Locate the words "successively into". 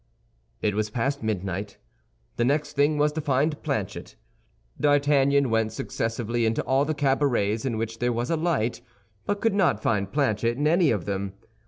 5.73-6.63